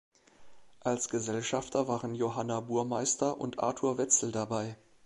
Als 0.79 1.09
Gesellschafter 1.09 1.87
waren 1.87 2.15
Johanna 2.15 2.59
Burmeister 2.61 3.39
und 3.39 3.59
Arthur 3.59 3.99
Wetzel 3.99 4.31
dabei. 4.31 4.75